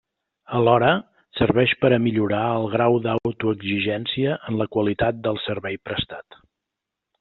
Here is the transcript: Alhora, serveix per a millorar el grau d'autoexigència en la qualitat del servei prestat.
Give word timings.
Alhora, 0.59 0.87
serveix 1.39 1.75
per 1.83 1.91
a 1.97 1.99
millorar 2.07 2.41
el 2.55 2.67
grau 2.77 2.99
d'autoexigència 3.05 4.35
en 4.51 4.61
la 4.65 4.71
qualitat 4.77 5.25
del 5.29 5.43
servei 5.49 5.83
prestat. 5.89 6.45